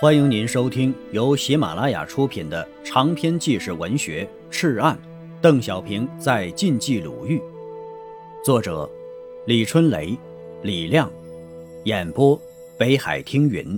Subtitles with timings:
[0.00, 4.96] 欢迎您收听由喜马拉雅出品的长篇纪实文学《赤案》，
[5.40, 7.42] 邓小平在晋冀鲁豫，
[8.44, 8.88] 作者
[9.44, 10.16] 李春雷、
[10.62, 11.10] 李亮，
[11.84, 12.40] 演播
[12.78, 13.76] 北海听云。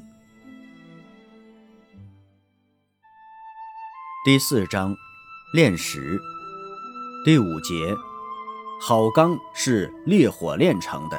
[4.23, 4.95] 第四章，
[5.55, 6.21] 炼石，
[7.25, 7.96] 第五节，
[8.79, 11.16] 好钢是烈火炼成的，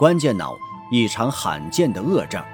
[0.00, 0.56] 关键脑
[0.90, 2.44] 一场罕见的恶仗。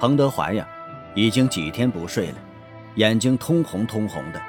[0.00, 0.66] 彭德怀呀，
[1.14, 2.36] 已经几天不睡了，
[2.94, 4.40] 眼睛通红通红的。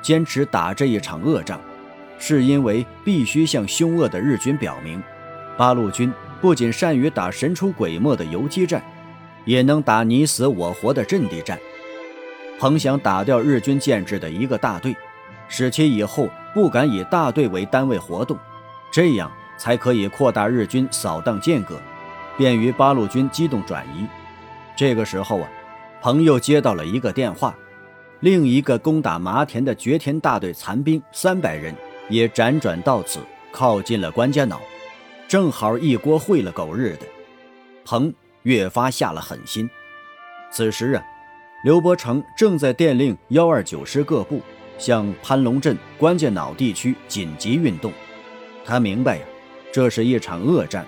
[0.00, 1.60] 坚持打这一场恶仗，
[2.20, 5.02] 是因为必须向凶恶的日军表明，
[5.56, 8.80] 八路军不仅善于打神出鬼没的游击战，
[9.44, 11.58] 也能打你死我活的阵地战。
[12.60, 14.94] 彭想打掉日军建制的一个大队，
[15.48, 18.38] 使其以后不敢以大队为单位活动，
[18.92, 19.28] 这样
[19.58, 21.80] 才可以扩大日军扫荡间隔，
[22.38, 24.06] 便于八路军机动转移。
[24.76, 25.48] 这个时候啊，
[26.02, 27.56] 彭又接到了一个电话，
[28.20, 31.74] 另一个攻打麻田的绝田大队残兵三百人
[32.10, 34.60] 也辗转到此，靠近了关家坳，
[35.26, 37.06] 正好一锅烩了狗日的。
[37.86, 39.68] 彭越发下了狠心。
[40.50, 41.02] 此时啊，
[41.64, 44.42] 刘伯承正在电令幺二九师各部
[44.76, 47.90] 向潘龙镇、关家脑地区紧急运动。
[48.64, 49.24] 他明白呀，
[49.72, 50.84] 这是一场恶战，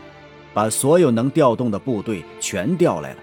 [0.53, 3.21] 把所有能调动的部队全调来了。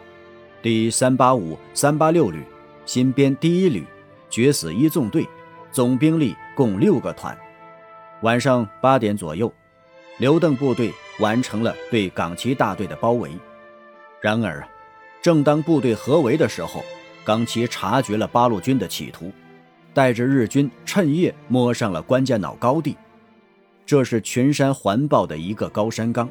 [0.66, 2.44] 第三八五、三八六旅
[2.88, 3.85] 新编第一旅
[4.31, 5.30] 决死一纵队，
[5.71, 7.38] 总兵力共六个团。
[8.23, 9.53] 晚上八点左右，
[10.17, 13.30] 刘邓部队完成了对港旗大队的包围。
[14.19, 14.67] 然而，
[15.21, 16.83] 正当部队合围的时候，
[17.23, 19.31] 港旗察觉了八路军的企图，
[19.93, 22.97] 带着日军趁夜摸上了关家坳高地。
[23.86, 26.27] 这是群山环抱的一个高山岗，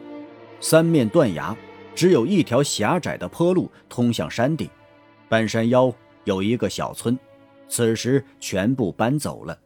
[0.58, 1.56] 三面断崖。
[1.94, 4.68] 只有一条狭窄的坡路通向山顶，
[5.28, 5.92] 半山腰
[6.24, 7.18] 有一个小村，
[7.68, 9.56] 此时全部搬走了。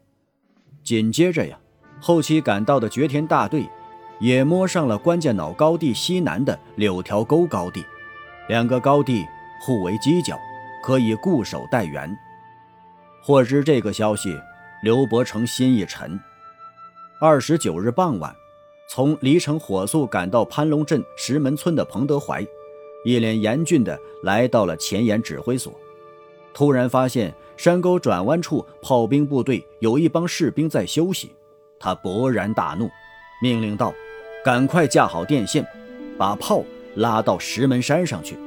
[0.82, 1.58] 紧接着呀，
[2.00, 3.68] 后期赶到的绝田大队
[4.20, 7.84] 也摸上了关家脑高地西南的柳条沟高地，
[8.48, 9.24] 两个高地
[9.62, 10.38] 互为犄角，
[10.82, 12.16] 可以固守待援。
[13.22, 14.34] 获知这个消息，
[14.82, 16.18] 刘伯承心一沉。
[17.20, 18.34] 二十九日傍晚。
[18.88, 22.44] 从离城火速赶到潘龙镇石门村的彭德怀，
[23.04, 25.74] 一脸严峻地来到了前沿指挥所，
[26.54, 31.30] 突然发现山沟转弯处炮兵部队有一帮士兵在休息，
[31.78, 32.88] 他勃然大怒，
[33.42, 33.92] 命令道
[34.42, 35.66] ：“赶快架好电线，
[36.16, 38.38] 把炮拉到石门山上去。”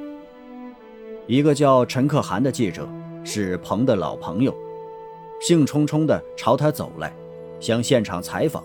[1.28, 2.90] 一个叫陈可汗的记者
[3.24, 4.52] 是彭的老朋友，
[5.40, 7.16] 兴冲冲地朝他走来，
[7.60, 8.64] 想现场采访。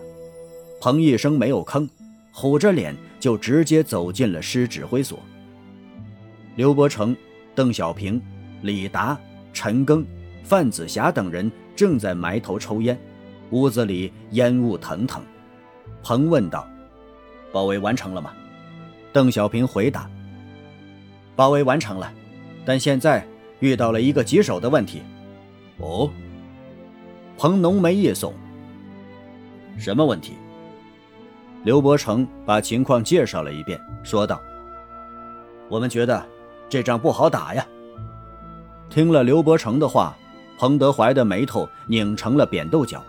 [0.80, 1.88] 彭一声没有吭，
[2.32, 5.18] 虎着脸就直接走进了师指挥所。
[6.54, 7.16] 刘伯承、
[7.54, 8.20] 邓小平、
[8.62, 9.18] 李达、
[9.52, 10.04] 陈赓、
[10.44, 12.98] 范子霞等人正在埋头抽烟，
[13.50, 15.22] 屋子里烟雾腾腾。
[16.02, 16.68] 彭问道
[17.52, 18.32] ：“包围完成了吗？”
[19.12, 20.08] 邓小平回答
[21.34, 22.12] ：“包围完成了，
[22.64, 23.26] 但现在
[23.60, 25.02] 遇到了一个棘手的问题。”
[25.78, 26.10] 哦，
[27.36, 28.32] 彭浓眉一耸
[29.76, 30.34] ：“什么问题？”
[31.66, 34.40] 刘伯承把情况介绍了一遍，说道
[35.68, 36.24] ：“我们觉得
[36.68, 37.66] 这仗不好打呀。”
[38.88, 40.16] 听了刘伯承的话，
[40.60, 43.02] 彭德怀的眉头拧成了扁豆角。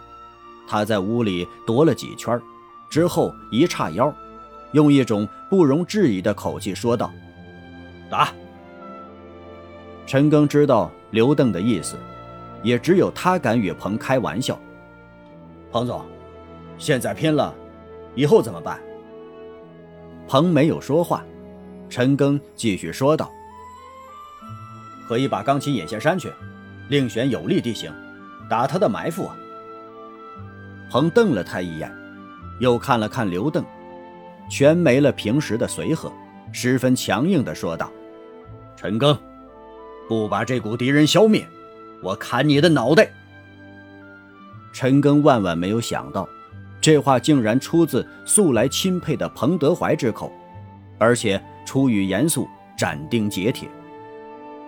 [0.67, 2.41] 他在屋里踱了几圈，
[2.89, 4.11] 之后一叉腰，
[4.71, 7.11] 用一种不容置疑的口气说道
[8.09, 8.29] ：“打！”
[10.07, 11.95] 陈赓知道刘邓的意思，
[12.63, 14.59] 也只有他敢与彭开玩笑。
[15.71, 16.03] 彭总，
[16.79, 17.53] 现在拼了。
[18.17, 18.77] 以后怎么办？
[20.27, 21.23] 彭没有说话，
[21.87, 23.31] 陈赓继续说道
[25.07, 26.29] ：“可以把钢琴引下山去，
[26.89, 27.93] 另选有利地形，
[28.49, 29.37] 打他的埋伏。”啊
[30.89, 31.93] 彭瞪了他一眼，
[32.59, 33.63] 又看了看刘邓，
[34.49, 36.11] 全没了平时的随和，
[36.51, 37.91] 十分强硬地说道
[38.75, 39.17] ：“陈赓，
[40.07, 41.45] 不把这股敌人消灭，
[42.01, 43.11] 我砍你的脑袋！”
[44.73, 46.27] 陈赓万万没有想到。
[46.87, 50.31] 这话竟然出自素来钦佩的彭德怀之口，
[50.97, 52.47] 而且出语严肃、
[52.77, 53.67] 斩钉截铁。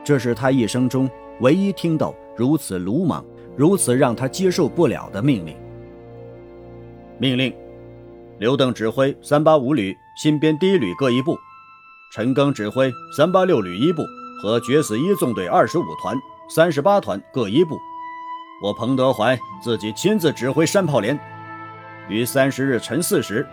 [0.04, 3.24] 这是他一生中唯一听到如此鲁莽、
[3.56, 5.56] 如此让他接受不了的命令。
[7.18, 7.56] 命令：
[8.38, 11.38] 刘邓指挥三八五旅新编第一旅各一部，
[12.12, 14.04] 陈赓指挥三八六旅一部
[14.44, 16.18] 和决死一纵队二十五团、
[16.50, 17.80] 三十八团各一部。
[18.62, 21.18] 我彭德怀自己亲自指挥山炮连。
[22.10, 23.48] 于三十日晨四时，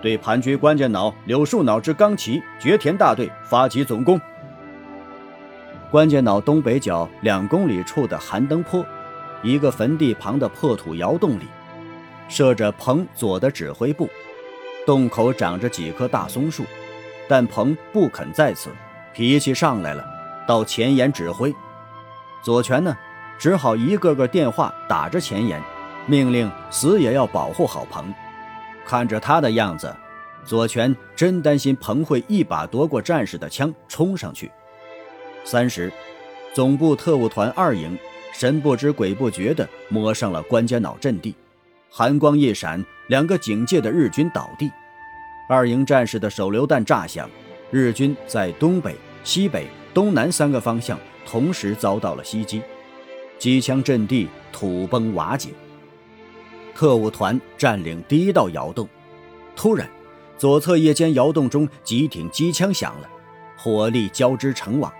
[0.00, 4.20] 对盘踞关键脑、柳树脑之钢旗绝田大队发起总攻。
[5.90, 8.84] 关键脑东北角两公里处的寒灯坡，
[9.42, 11.46] 一个坟地旁的破土窑洞里，
[12.28, 14.08] 设着彭左的指挥部。
[14.86, 16.64] 洞口长着几棵大松树，
[17.28, 18.70] 但彭不肯在此，
[19.12, 20.04] 脾气上来了，
[20.44, 21.54] 到前沿指挥。
[22.42, 22.96] 左权呢，
[23.38, 25.62] 只好一个个电话打着前沿，
[26.06, 28.12] 命令死也要保护好彭。
[28.84, 29.94] 看着他的样子，
[30.44, 34.50] 左权真担心彭会一把夺过战士的枪冲上去。
[35.44, 35.92] 三十，
[36.52, 37.96] 总部特务团二营
[38.32, 41.34] 神不知鬼不觉地摸上了关家脑阵地，
[41.90, 44.70] 寒光一闪，两个警戒的日军倒地。
[45.48, 47.28] 二营战士的手榴弹炸响，
[47.70, 52.62] 日军在东北、西北、东南三个方向同时遭到了袭击，
[53.38, 55.50] 机枪阵地土崩瓦解。
[56.74, 58.88] 特务团占领第一道窑洞，
[59.54, 59.88] 突然，
[60.38, 63.08] 左侧夜间窑洞中几挺机枪响了，
[63.56, 64.92] 火力交织成网。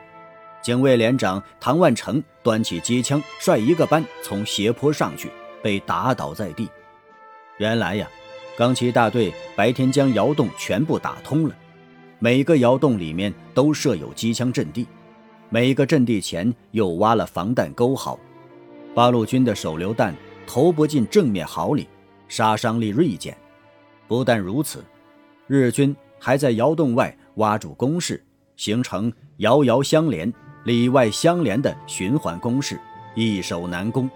[0.63, 5.31] 警卫连长唐万成端起机枪，率一个班从斜坡上去，
[5.63, 6.69] 被打倒在地。
[7.59, 8.09] 原来呀，
[8.57, 11.57] 钢七大队白天将窑洞全部打通了，
[12.19, 14.87] 每个窑洞里面都设有机枪阵地，
[15.49, 18.17] 每个阵地前又挖了防弹沟壕。
[18.95, 20.15] 八路军的手榴弹。
[20.47, 21.89] 投不进正面壕里，
[22.29, 23.37] 杀伤力锐减。
[24.07, 24.85] 不但如此，
[25.47, 28.23] 日军还在窑洞外挖筑工事，
[28.57, 30.33] 形成遥遥相连、
[30.65, 32.79] 里外相连的循环工事，
[33.15, 34.11] 易守难攻。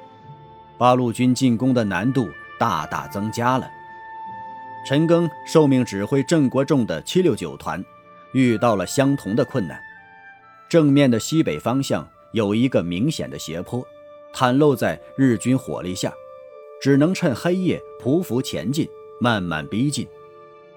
[0.78, 2.28] 八路军进攻的难度
[2.58, 3.68] 大大增加了。
[4.86, 7.82] 陈赓受命指挥郑国仲的七六九团，
[8.32, 9.80] 遇到了相同的困难。
[10.68, 13.82] 正面的西北方向有一个明显的斜坡。
[14.36, 16.12] 袒露在日军火力下，
[16.78, 18.86] 只能趁黑夜匍匐前进，
[19.18, 20.06] 慢慢逼近。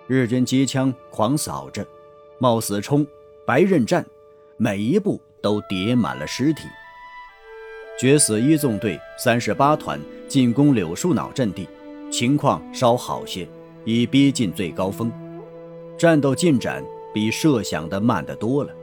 [0.07, 1.85] 日军机枪狂扫着，
[2.37, 3.05] 冒死冲，
[3.45, 4.05] 白刃战，
[4.55, 6.61] 每一步都叠满了尸体。
[7.99, 11.67] 决死一纵队三十八团进攻柳树脑阵地，
[12.09, 13.45] 情况稍好些，
[13.83, 15.11] 已逼近最高峰。
[15.97, 16.81] 战斗进展
[17.13, 18.73] 比设想的慢得多了。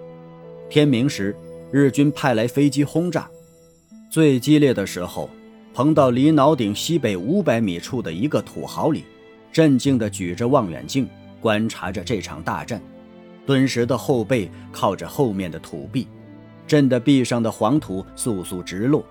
[0.68, 1.34] 天明时，
[1.72, 3.30] 日军派来飞机轰炸。
[4.16, 5.28] 最激烈的时候，
[5.74, 9.04] 彭到离脑顶西北五百米处的一个土壕里，
[9.52, 11.06] 镇静地举着望远镜
[11.38, 12.80] 观察着这场大战。
[13.44, 16.08] 顿时的后背靠着后面的土壁，
[16.66, 19.04] 震得壁上的黄土簌簌直落。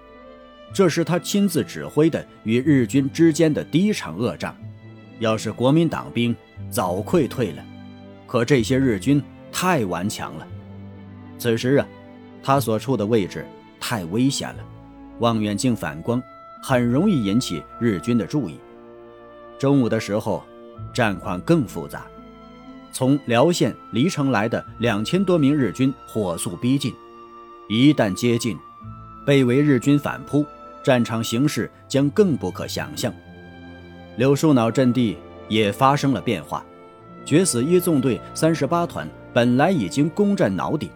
[0.73, 4.57] 这是他亲自指挥的与日军之间的第一场恶仗。
[5.19, 6.35] 要是国民党兵
[6.67, 7.63] 早溃退了，
[8.25, 9.21] 可这些日军
[9.51, 10.47] 太顽强了。
[11.37, 11.87] 此时啊，
[12.41, 13.45] 他所处的位置
[13.79, 14.65] 太危险了。
[15.19, 16.21] 望远镜反光，
[16.62, 18.59] 很容易引起日军的注意。
[19.57, 20.44] 中午的时候，
[20.94, 22.06] 战况更复杂。
[22.91, 26.94] 从辽县黎城来的两千多名日军火速逼近，
[27.67, 28.57] 一旦接近，
[29.25, 30.45] 被围日军反扑，
[30.83, 33.13] 战场形势将更不可想象。
[34.17, 35.17] 柳树脑阵地
[35.50, 36.63] 也发生了变化。
[37.25, 40.89] 决死一纵队三十八团本来已经攻占脑顶，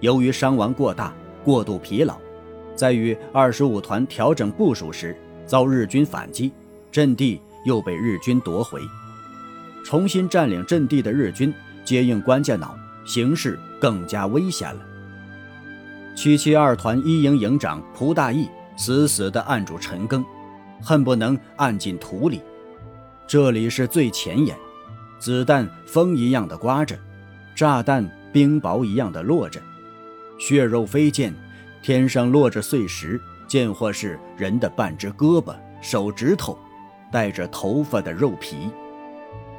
[0.00, 1.12] 由于伤亡过大，
[1.44, 2.18] 过度疲劳。
[2.78, 6.52] 在与二十五团调整部署时，遭日军反击，
[6.92, 8.80] 阵地又被日军夺回。
[9.84, 11.52] 重新占领阵地的日军
[11.84, 14.80] 接应关键脑，形势更加危险了。
[16.14, 20.24] 七七二团一营营长蒲大义死死地按住陈赓，
[20.80, 22.40] 恨不能按进土里。
[23.26, 24.56] 这里是最前沿，
[25.18, 26.96] 子弹风一样的刮着，
[27.56, 29.60] 炸弹冰雹一样的落着，
[30.38, 31.34] 血肉飞溅。
[31.82, 36.58] 天上落着碎石，见或是人的半只胳膊、手指头，
[37.10, 38.70] 带着头发的肉皮。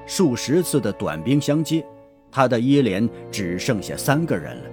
[0.06, 1.86] 数十次的短兵相接，
[2.32, 4.70] 他的一连只剩下三个人了；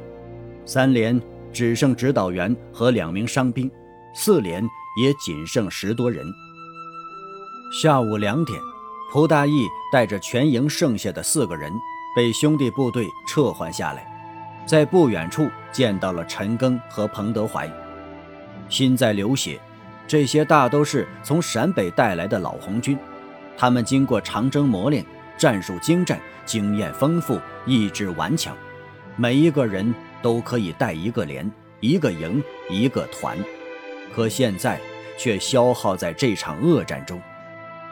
[0.65, 1.21] 三连
[1.53, 3.69] 只剩指导员和两名伤兵；
[4.15, 4.63] 四连
[5.03, 6.25] 也仅剩十多人。
[7.83, 8.59] 下午两点，
[9.13, 11.71] 蒲大义带着全营剩下的四个人，
[12.15, 14.13] 被兄弟部队撤换下来。
[14.67, 17.71] 在不远处见到了陈赓和彭德怀，
[18.67, 19.61] 心在流血。
[20.09, 22.99] 这些大都是从陕北带来的老红军，
[23.59, 25.05] 他们经过长征磨练，
[25.37, 28.57] 战术精湛，经验丰富，意志顽强，
[29.17, 33.37] 每一个人都可以带一个连、一个营、一个团。
[34.15, 34.81] 可现在
[35.19, 37.21] 却消耗在这场恶战中。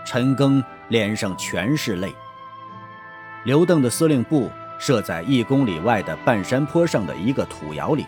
[0.06, 2.10] 陈赓脸上全是泪。
[3.44, 4.50] 刘邓的司令部。
[4.78, 8.04] 设在一公里外的半山坡上的一个土窑里，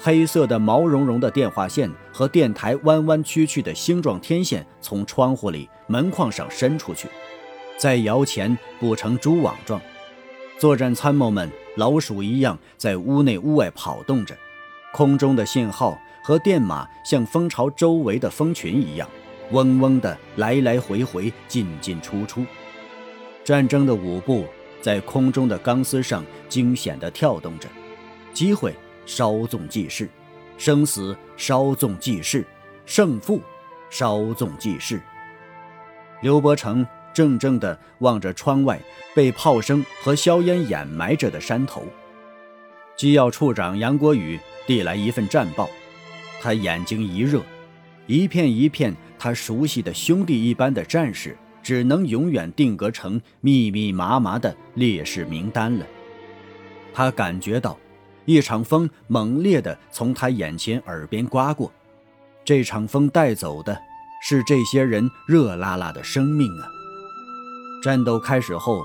[0.00, 7.08] 黑色的毛茸茸的电话线和电台弯弯曲曲的星状天线从窗户里、门框上伸出去，
[7.76, 9.80] 在窑前布成蛛网状。
[10.58, 14.36] 作战参谋们老鼠一样在屋内屋外跑动着，
[14.92, 19.08] 空中的信号和电码像蜂巢周围的蜂群一样，
[19.52, 22.44] 嗡嗡的来来回回，进进出出。
[23.44, 24.44] 战争的舞步
[24.80, 27.68] 在空中的钢丝上惊险地跳动着，
[28.32, 28.74] 机会
[29.06, 30.08] 稍纵即逝，
[30.56, 32.44] 生死稍纵即逝，
[32.86, 33.40] 胜负
[33.90, 35.00] 稍纵即逝。
[36.20, 38.80] 刘伯承怔怔地望着窗外
[39.14, 41.84] 被炮声和硝烟掩埋着的山头。
[42.96, 45.70] 机要处长杨国宇递来一份战报，
[46.40, 47.40] 他眼睛一热，
[48.06, 51.36] 一片一片他熟悉的兄弟一般的战士，
[51.68, 55.84] 只能永远定格成密密麻麻的烈士名单了。
[56.94, 57.76] 他感觉到，
[58.24, 61.70] 一场风猛烈地从他眼前耳边刮过，
[62.42, 63.78] 这场风带走的。
[64.22, 66.64] 是这些人热辣辣的生命啊！
[67.82, 68.82] 战斗开始后，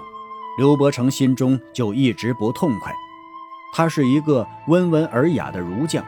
[0.58, 2.94] 刘伯承心中就一直不痛快。
[3.74, 6.04] 他是一个温文尔雅的儒将，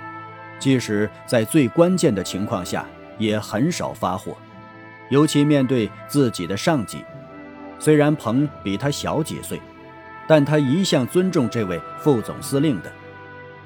[0.59, 2.85] 即使在最关键的情况下，
[3.17, 4.35] 也很少发火，
[5.09, 7.03] 尤其面对自己的上级。
[7.79, 9.61] 虽然彭比他小几岁，
[10.27, 12.91] 但他一向尊重这位副总司令的。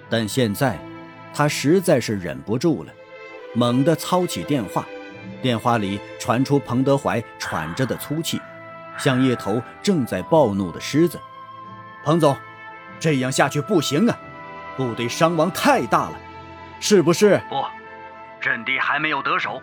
[0.09, 0.79] 但现在，
[1.33, 2.91] 他实在是忍不住了，
[3.53, 4.85] 猛地操起电话。
[5.41, 8.41] 电话里传出彭德怀喘着的粗气，
[8.97, 11.19] 像一头正在暴怒的狮子。
[12.03, 12.35] 彭总，
[12.99, 14.17] 这样下去不行啊，
[14.75, 16.19] 部队伤亡太大了，
[16.79, 17.39] 是不是？
[17.47, 17.63] 不，
[18.41, 19.61] 阵地还没有得手，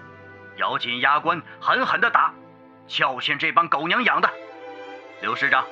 [0.57, 2.33] 咬紧牙关，狠狠地打，
[2.87, 4.31] 教训这帮狗娘养的。
[5.21, 5.65] 刘师长，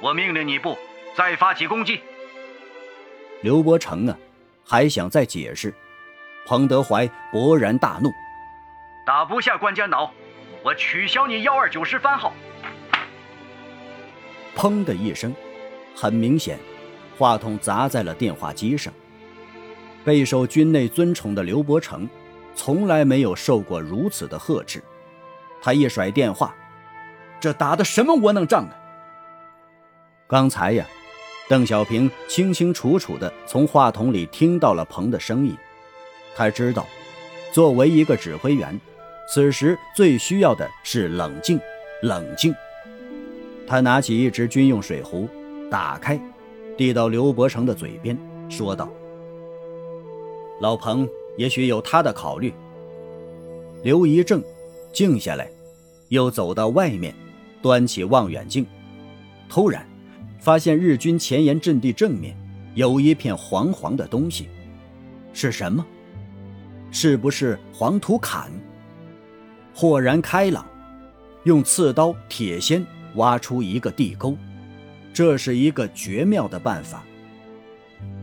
[0.00, 0.78] 我命令你部
[1.14, 2.00] 再发起攻击。
[3.42, 4.16] 刘伯承啊，
[4.66, 5.74] 还想再解释，
[6.46, 8.10] 彭德怀勃然大怒。
[9.06, 10.12] 打不下关家脑，
[10.62, 12.32] 我取消你幺二九师番号。
[14.56, 15.34] 砰的一声，
[15.94, 16.58] 很明显，
[17.18, 18.92] 话筒砸在了电话机上。
[20.04, 22.08] 备受军内尊崇的刘伯承，
[22.56, 24.82] 从来没有受过如此的呵斥。
[25.62, 26.52] 他一甩电话
[27.38, 28.74] ：“这打的什么窝囊仗啊！”
[30.26, 30.84] 刚才呀，
[31.48, 35.56] 邓小平清清楚楚地从话筒里听到了彭的声音。
[36.34, 36.84] 他知道，
[37.52, 38.78] 作为一个指挥员。
[39.28, 41.58] 此时最需要的是冷静，
[42.02, 42.54] 冷静。
[43.66, 45.28] 他拿起一只军用水壶，
[45.68, 46.16] 打开，
[46.76, 48.16] 递到刘伯承的嘴边，
[48.48, 48.88] 说道
[50.62, 52.52] ：“老彭也许有他的考虑。”
[53.82, 54.42] 刘一正
[54.92, 55.48] 静下来，
[56.08, 57.14] 又走到外面，
[57.62, 58.66] 端起望远镜，
[59.48, 59.86] 突然
[60.40, 62.36] 发现日军前沿阵地正面
[62.74, 64.48] 有一片黄黄的东西，
[65.32, 65.84] 是什么？
[66.90, 68.50] 是不是黄土坎？
[69.74, 70.64] 豁然开朗，
[71.44, 72.84] 用刺刀、铁锨
[73.16, 74.34] 挖出一个地沟，
[75.12, 77.04] 这是一个绝妙的办法。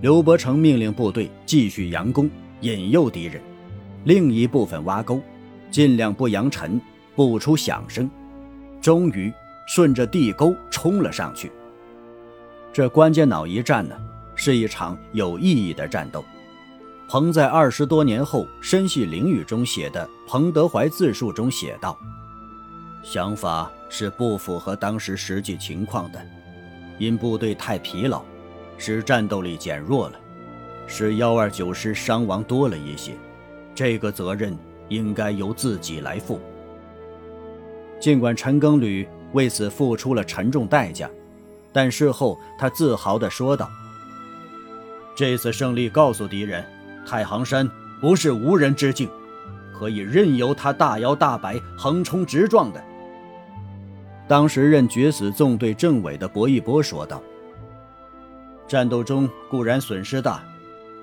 [0.01, 2.29] 刘伯承命令部队继续佯攻，
[2.63, 3.41] 引诱敌人；
[4.05, 5.21] 另一部分挖沟，
[5.69, 6.79] 尽量不扬尘，
[7.13, 8.09] 不出响声。
[8.81, 9.31] 终于
[9.67, 11.51] 顺着地沟冲了上去。
[12.71, 13.95] 这关键脑一战呢，
[14.33, 16.23] 是一场有意义的战斗。
[17.09, 21.97] 彭在二十多年后《深系囹语》中写的《彭德怀自述》中写道
[23.03, 26.25] ：“想法是不符合当时实际情况的，
[26.97, 28.23] 因部队太疲劳，
[28.77, 30.19] 使战斗力减弱了，
[30.87, 33.13] 使幺二九师伤亡多了一些，
[33.73, 34.57] 这个责任
[34.89, 36.39] 应该由自己来负。”
[37.99, 41.09] 尽管陈赓旅为此付出了沉重代价，
[41.71, 43.69] 但事后他自豪地说道
[45.15, 46.63] ：“这次胜利告诉敌人。”
[47.05, 49.09] 太行山不是无人之境，
[49.77, 52.81] 可以任由他大摇大摆、横冲直撞的。
[54.25, 57.21] 当时任决死纵队政委的薄一波说道
[58.69, 60.41] ：“战斗中固然损失大，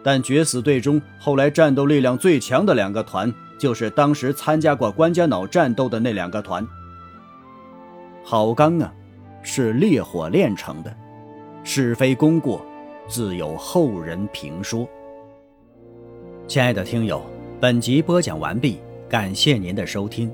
[0.02, 6.66] 但决死队中后来战斗力量最强的两个团，就是当时参加过关家脑战斗的那两个团。
[8.24, 8.92] 好钢啊，
[9.42, 10.94] 是烈火炼成的，
[11.64, 12.64] 是非功过，
[13.08, 14.88] 自有后人评说。”
[16.46, 17.22] 亲爱的听友，
[17.60, 18.78] 本集播讲完毕，
[19.08, 20.32] 感谢您的收听。